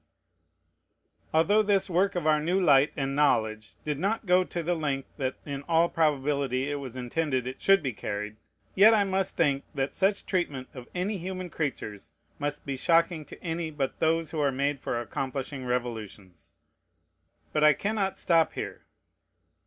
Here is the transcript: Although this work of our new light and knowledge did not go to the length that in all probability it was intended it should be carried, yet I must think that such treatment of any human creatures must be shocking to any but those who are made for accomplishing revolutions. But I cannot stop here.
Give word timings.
Although 1.31 1.61
this 1.61 1.87
work 1.87 2.15
of 2.15 2.25
our 2.25 2.39
new 2.39 2.59
light 2.59 2.91
and 2.97 3.15
knowledge 3.15 3.75
did 3.85 3.99
not 3.99 4.25
go 4.25 4.43
to 4.43 4.63
the 4.63 4.73
length 4.73 5.09
that 5.17 5.35
in 5.45 5.61
all 5.69 5.89
probability 5.89 6.71
it 6.71 6.77
was 6.79 6.97
intended 6.97 7.45
it 7.45 7.61
should 7.61 7.83
be 7.83 7.93
carried, 7.93 8.37
yet 8.73 8.95
I 8.95 9.03
must 9.03 9.37
think 9.37 9.63
that 9.75 9.93
such 9.93 10.25
treatment 10.25 10.69
of 10.73 10.87
any 10.95 11.19
human 11.19 11.51
creatures 11.51 12.13
must 12.39 12.65
be 12.65 12.77
shocking 12.77 13.25
to 13.25 13.43
any 13.43 13.69
but 13.69 13.99
those 13.99 14.31
who 14.31 14.39
are 14.39 14.51
made 14.51 14.79
for 14.79 14.99
accomplishing 14.99 15.65
revolutions. 15.67 16.55
But 17.53 17.63
I 17.63 17.73
cannot 17.73 18.17
stop 18.17 18.53
here. 18.53 18.87